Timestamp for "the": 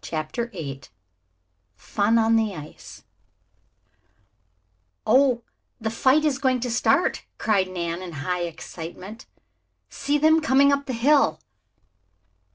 2.36-2.54, 5.78-5.90, 10.86-10.94